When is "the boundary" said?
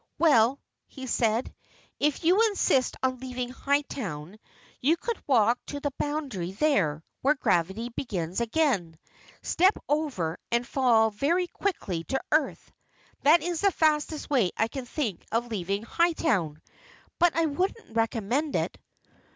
5.79-6.53